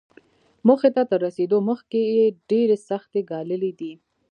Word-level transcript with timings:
موخې 0.67 0.89
ته 0.95 1.01
تر 1.09 1.19
رسېدو 1.25 1.57
مخکې 1.69 1.99
يې 2.15 2.25
ډېرې 2.49 2.77
سختۍ 2.87 3.21
ګاللې 3.31 3.71
دي. 3.79 3.93